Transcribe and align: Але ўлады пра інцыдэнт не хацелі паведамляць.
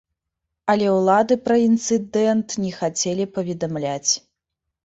Але 0.73 0.87
ўлады 0.99 1.37
пра 1.45 1.59
інцыдэнт 1.67 2.57
не 2.65 2.73
хацелі 2.81 3.31
паведамляць. 3.37 4.11